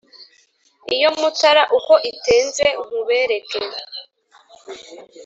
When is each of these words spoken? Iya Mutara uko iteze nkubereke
Iya 0.95 1.09
Mutara 1.19 1.63
uko 1.77 1.93
iteze 2.11 2.65
nkubereke 2.83 3.59